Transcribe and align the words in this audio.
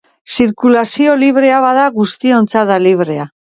Zirkulazioa 0.35 1.19
librea 1.25 1.61
bada, 1.67 1.85
guztiontzat 2.01 2.75
da 2.75 2.83
librea. 2.89 3.33